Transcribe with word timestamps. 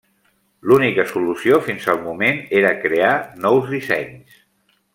L'única 0.69 1.03
solució 1.11 1.59
fins 1.67 1.85
al 1.93 1.99
moment 2.07 2.41
era 2.63 2.73
crear 2.87 3.13
nous 3.45 3.71
dissenys. 3.75 4.43